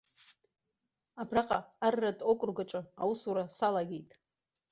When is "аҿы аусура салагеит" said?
2.63-4.09